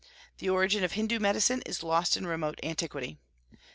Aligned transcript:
The 0.39 0.49
origin 0.49 0.83
of 0.83 0.93
Hindu 0.93 1.19
medicine 1.19 1.61
is 1.63 1.83
lost 1.83 2.17
in 2.17 2.25
remote 2.25 2.59
antiquity. 2.63 3.19